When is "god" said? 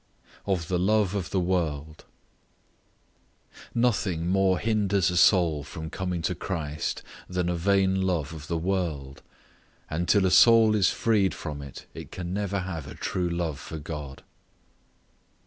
13.77-14.23